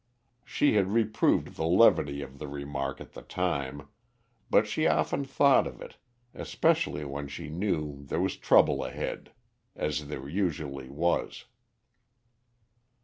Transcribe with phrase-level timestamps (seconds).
[0.43, 3.87] She had reproved the levity of the remark at the time,
[4.49, 5.97] but she often thought of it,
[6.33, 9.31] especially when she knew there was trouble ahead
[9.75, 11.45] as there usually was.